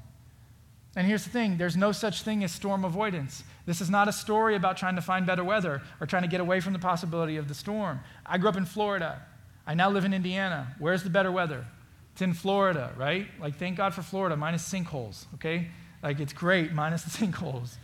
[0.95, 3.43] And here's the thing there's no such thing as storm avoidance.
[3.65, 6.41] This is not a story about trying to find better weather or trying to get
[6.41, 7.99] away from the possibility of the storm.
[8.25, 9.21] I grew up in Florida.
[9.65, 10.75] I now live in Indiana.
[10.79, 11.65] Where's the better weather?
[12.13, 13.27] It's in Florida, right?
[13.39, 15.67] Like, thank God for Florida, minus sinkholes, okay?
[16.07, 17.75] Like, it's great, minus the sinkholes.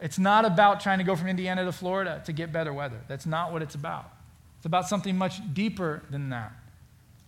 [0.00, 2.98] It's not about trying to go from Indiana to Florida to get better weather.
[3.06, 4.10] That's not what it's about.
[4.56, 6.50] It's about something much deeper than that.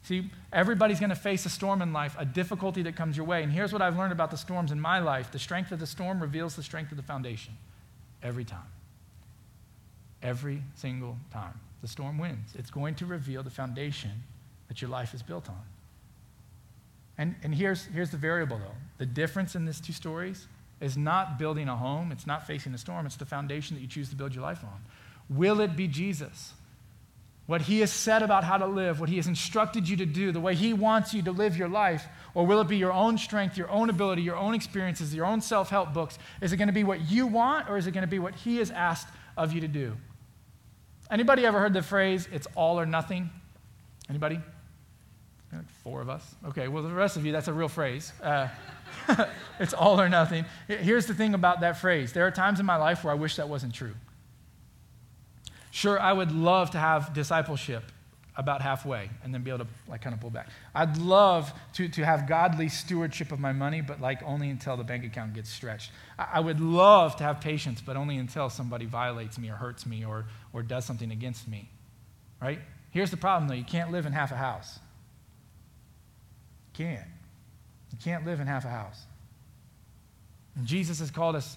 [0.02, 3.44] See, everybody's going to face a storm in life, a difficulty that comes your way.
[3.44, 5.86] And here's what I've learned about the storms in my life the strength of the
[5.86, 7.56] storm reveals the strength of the foundation
[8.24, 8.72] every time.
[10.20, 11.60] Every single time.
[11.80, 12.56] The storm wins.
[12.58, 14.24] It's going to reveal the foundation
[14.66, 15.62] that your life is built on.
[17.22, 20.48] And, and here's, here's the variable, though the difference in these two stories
[20.80, 23.86] is not building a home, it's not facing a storm, it's the foundation that you
[23.86, 24.80] choose to build your life on.
[25.30, 26.52] Will it be Jesus?
[27.46, 30.32] What he has said about how to live, what he has instructed you to do,
[30.32, 32.04] the way he wants you to live your life?
[32.34, 35.40] Or will it be your own strength, your own ability, your own experiences, your own
[35.40, 36.18] self help books?
[36.40, 38.34] Is it going to be what you want, or is it going to be what
[38.34, 39.06] he has asked
[39.36, 39.96] of you to do?
[41.08, 43.30] Anybody ever heard the phrase, it's all or nothing?
[44.08, 44.40] Anybody?
[45.84, 46.34] Four of us.
[46.46, 48.12] Okay, well, the rest of you, that's a real phrase.
[48.22, 48.48] Uh,
[49.58, 50.44] it's all or nothing.
[50.68, 53.36] Here's the thing about that phrase there are times in my life where I wish
[53.36, 53.94] that wasn't true.
[55.72, 57.84] Sure, I would love to have discipleship
[58.36, 60.48] about halfway and then be able to like kind of pull back.
[60.74, 64.84] I'd love to, to have godly stewardship of my money, but like only until the
[64.84, 65.90] bank account gets stretched.
[66.18, 69.84] I, I would love to have patience, but only until somebody violates me or hurts
[69.84, 71.68] me or, or does something against me.
[72.40, 72.60] Right?
[72.90, 74.78] Here's the problem though you can't live in half a house.
[76.72, 77.08] You can't.
[77.90, 79.00] You can't live in half a house.
[80.56, 81.56] And Jesus has called us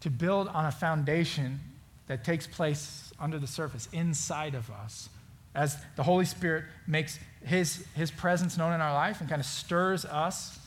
[0.00, 1.60] to build on a foundation
[2.06, 5.08] that takes place under the surface, inside of us
[5.54, 9.46] as the Holy Spirit makes his, his presence known in our life and kind of
[9.46, 10.58] stirs us,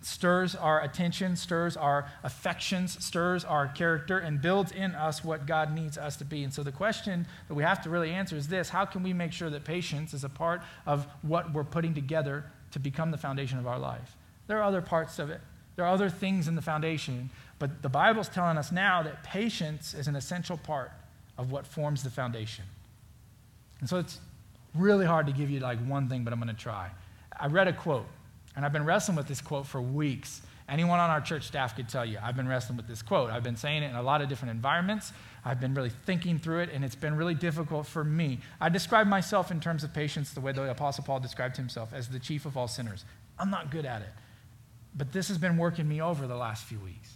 [0.00, 5.72] stirs our attention, stirs our affections, stirs our character, and builds in us what God
[5.72, 6.42] needs us to be.
[6.42, 9.12] And so the question that we have to really answer is this how can we
[9.12, 13.18] make sure that patience is a part of what we're putting together to become the
[13.18, 14.16] foundation of our life?
[14.46, 15.40] There are other parts of it,
[15.76, 19.94] there are other things in the foundation, but the Bible's telling us now that patience
[19.94, 20.90] is an essential part
[21.36, 22.64] of what forms the foundation.
[23.80, 24.18] And so it's
[24.74, 26.90] really hard to give you like one thing, but I'm going to try.
[27.38, 28.06] I read a quote,
[28.56, 30.42] and I've been wrestling with this quote for weeks.
[30.68, 33.30] Anyone on our church staff could tell you, I've been wrestling with this quote.
[33.30, 35.12] I've been saying it in a lot of different environments.
[35.48, 38.40] I've been really thinking through it, and it's been really difficult for me.
[38.60, 42.08] I describe myself in terms of patience the way the Apostle Paul described himself as
[42.08, 43.06] the chief of all sinners.
[43.38, 44.10] I'm not good at it,
[44.94, 47.14] but this has been working me over the last few weeks.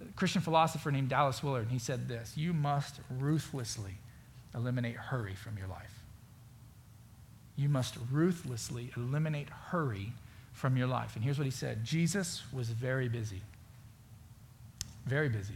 [0.00, 3.98] A Christian philosopher named Dallas Willard, he said this You must ruthlessly
[4.54, 6.04] eliminate hurry from your life.
[7.56, 10.12] You must ruthlessly eliminate hurry
[10.52, 11.16] from your life.
[11.16, 13.42] And here's what he said Jesus was very busy.
[15.06, 15.54] Very busy.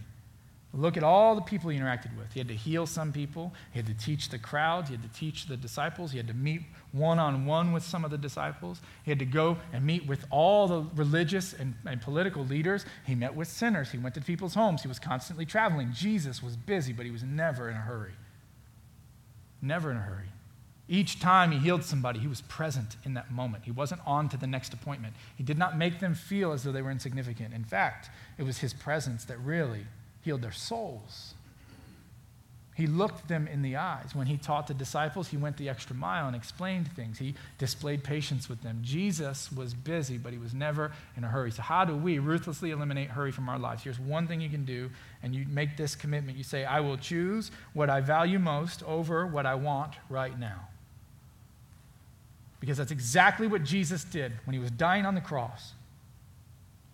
[0.74, 2.30] Look at all the people he interacted with.
[2.34, 5.18] He had to heal some people, he had to teach the crowds, he had to
[5.18, 6.60] teach the disciples, he had to meet
[6.92, 10.26] one on one with some of the disciples, he had to go and meet with
[10.30, 12.84] all the religious and, and, political leaders.
[13.06, 15.90] He met with sinners, he went to people's homes, he was constantly traveling.
[15.92, 18.12] Jesus was busy, but he was never in a hurry.
[19.62, 20.28] Never in a hurry.
[20.86, 23.64] Each time he healed somebody, he was present in that moment.
[23.64, 25.14] He wasn't on to the next appointment.
[25.36, 27.54] He did not make them feel as though they were insignificant.
[27.54, 29.86] In fact, it was his presence that really
[30.22, 31.34] healed their souls.
[32.78, 34.14] He looked them in the eyes.
[34.14, 37.18] When he taught the disciples, he went the extra mile and explained things.
[37.18, 38.78] He displayed patience with them.
[38.84, 41.50] Jesus was busy, but he was never in a hurry.
[41.50, 43.82] So, how do we ruthlessly eliminate hurry from our lives?
[43.82, 44.90] Here's one thing you can do,
[45.24, 46.38] and you make this commitment.
[46.38, 50.68] You say, I will choose what I value most over what I want right now.
[52.60, 55.72] Because that's exactly what Jesus did when he was dying on the cross.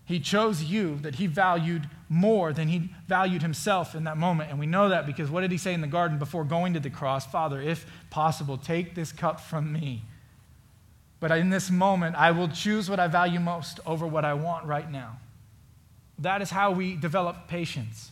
[0.06, 4.50] He chose you that he valued more than he valued himself in that moment.
[4.50, 6.80] And we know that because what did he say in the garden before going to
[6.80, 7.26] the cross?
[7.26, 10.02] Father, if possible, take this cup from me.
[11.20, 14.66] But in this moment, I will choose what I value most over what I want
[14.66, 15.18] right now.
[16.18, 18.10] That is how we develop patience.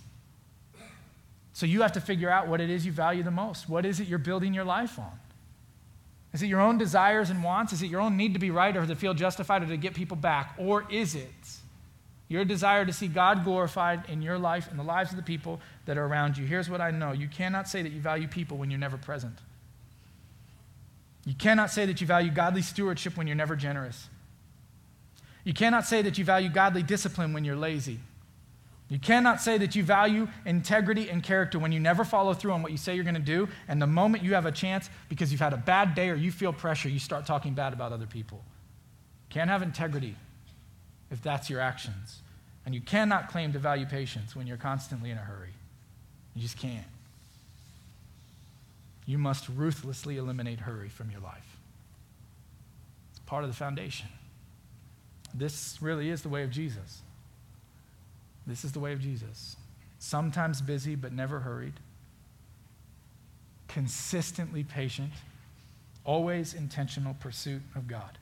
[1.52, 3.68] So you have to figure out what it is you value the most.
[3.68, 5.12] What is it you're building your life on?
[6.32, 7.74] Is it your own desires and wants?
[7.74, 9.92] Is it your own need to be right or to feel justified or to get
[9.92, 10.54] people back?
[10.56, 11.28] Or is it
[12.32, 15.60] your desire to see God glorified in your life and the lives of the people
[15.84, 16.46] that are around you.
[16.46, 19.38] Here's what I know you cannot say that you value people when you're never present.
[21.26, 24.08] You cannot say that you value godly stewardship when you're never generous.
[25.44, 27.98] You cannot say that you value godly discipline when you're lazy.
[28.88, 32.62] You cannot say that you value integrity and character when you never follow through on
[32.62, 35.30] what you say you're going to do, and the moment you have a chance because
[35.30, 38.06] you've had a bad day or you feel pressure, you start talking bad about other
[38.06, 38.42] people.
[39.28, 40.16] Can't have integrity
[41.12, 42.20] if that's your actions.
[42.64, 45.52] And you cannot claim to value patience when you're constantly in a hurry.
[46.34, 46.86] You just can't.
[49.04, 51.58] You must ruthlessly eliminate hurry from your life.
[53.10, 54.08] It's part of the foundation.
[55.34, 57.02] This really is the way of Jesus.
[58.46, 59.56] This is the way of Jesus.
[59.98, 61.74] Sometimes busy, but never hurried.
[63.68, 65.12] Consistently patient.
[66.04, 68.18] Always intentional pursuit of God.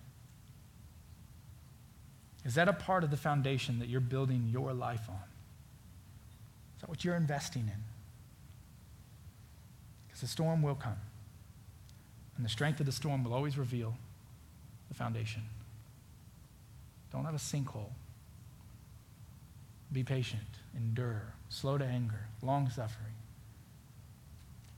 [2.45, 5.23] Is that a part of the foundation that you're building your life on?
[6.77, 7.83] Is that what you're investing in?
[10.07, 10.97] Because the storm will come.
[12.37, 13.95] And the strength of the storm will always reveal
[14.89, 15.43] the foundation.
[17.13, 17.91] Don't have a sinkhole.
[19.93, 20.41] Be patient,
[20.75, 23.13] endure, slow to anger, long suffering.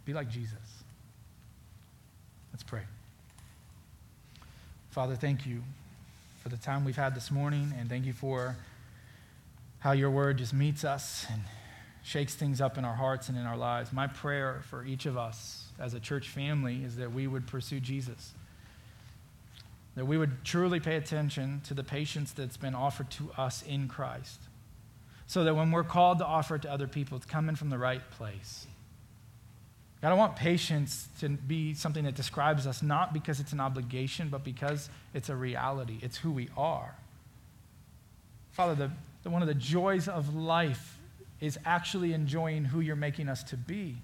[0.05, 0.83] Be like Jesus.
[2.53, 2.83] Let's pray.
[4.91, 5.63] Father, thank you
[6.43, 8.57] for the time we've had this morning, and thank you for
[9.79, 11.41] how your word just meets us and
[12.03, 13.93] shakes things up in our hearts and in our lives.
[13.93, 17.79] My prayer for each of us as a church family is that we would pursue
[17.79, 18.33] Jesus.
[19.95, 23.87] That we would truly pay attention to the patience that's been offered to us in
[23.87, 24.41] Christ.
[25.29, 27.79] So that when we're called to offer it to other people, it's coming from the
[27.79, 28.67] right place.
[30.03, 34.29] God, I want patience to be something that describes us not because it's an obligation,
[34.31, 35.99] but because it's a reality.
[36.03, 36.97] It's who we are.
[38.51, 38.91] Father, the,
[39.23, 40.99] the, one of the joys of life
[41.41, 43.97] is actually enjoying who you're making us to be.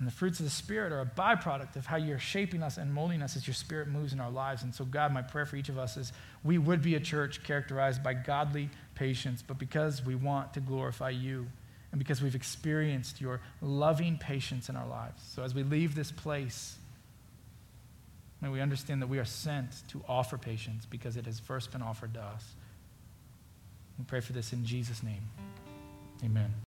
[0.00, 2.92] And the fruits of the Spirit are a byproduct of how you're shaping us and
[2.92, 4.64] molding us as your Spirit moves in our lives.
[4.64, 7.44] And so, God, my prayer for each of us is we would be a church
[7.44, 11.46] characterized by godly patience, but because we want to glorify you
[11.92, 15.22] and because we've experienced your loving patience in our lives.
[15.34, 16.76] So as we leave this place,
[18.40, 21.82] may we understand that we are sent to offer patience because it has first been
[21.82, 22.44] offered to us.
[23.98, 25.22] We pray for this in Jesus' name.
[26.24, 26.69] Amen.